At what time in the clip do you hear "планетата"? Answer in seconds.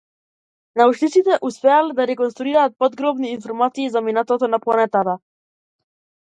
4.65-5.17